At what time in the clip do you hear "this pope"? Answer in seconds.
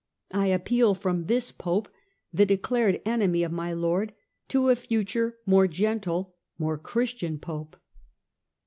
1.25-1.87